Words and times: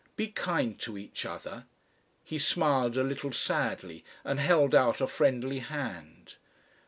Be 0.15 0.29
kind 0.31 0.79
to 0.79 0.97
each 0.97 1.27
other." 1.27 1.65
He 2.23 2.39
smiled 2.39 2.97
a 2.97 3.03
little 3.03 3.31
sadly, 3.31 4.03
and 4.23 4.39
held 4.39 4.73
out 4.73 4.99
a 4.99 5.05
friendly 5.05 5.59
hand. 5.59 6.37